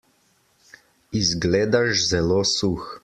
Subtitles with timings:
[1.19, 2.89] Izgledaš zelo suh.